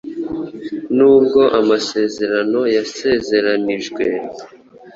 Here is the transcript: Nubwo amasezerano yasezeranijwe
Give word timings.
Nubwo 0.95 1.41
amasezerano 1.59 2.59
yasezeranijwe 2.75 4.03